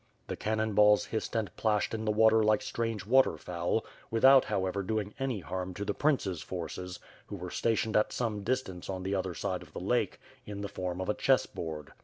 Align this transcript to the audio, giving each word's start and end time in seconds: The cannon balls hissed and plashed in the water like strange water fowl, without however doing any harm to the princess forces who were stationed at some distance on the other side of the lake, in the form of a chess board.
The 0.25 0.35
cannon 0.35 0.73
balls 0.73 1.05
hissed 1.05 1.35
and 1.35 1.55
plashed 1.55 1.93
in 1.93 2.05
the 2.05 2.11
water 2.11 2.41
like 2.41 2.63
strange 2.63 3.05
water 3.05 3.37
fowl, 3.37 3.85
without 4.09 4.45
however 4.45 4.81
doing 4.81 5.13
any 5.19 5.41
harm 5.41 5.75
to 5.75 5.85
the 5.85 5.93
princess 5.93 6.41
forces 6.41 6.99
who 7.27 7.35
were 7.35 7.51
stationed 7.51 7.95
at 7.95 8.11
some 8.11 8.41
distance 8.41 8.89
on 8.89 9.03
the 9.03 9.13
other 9.13 9.35
side 9.35 9.61
of 9.61 9.73
the 9.73 9.79
lake, 9.79 10.19
in 10.43 10.61
the 10.61 10.67
form 10.67 11.01
of 11.01 11.09
a 11.09 11.13
chess 11.13 11.45
board. 11.45 11.93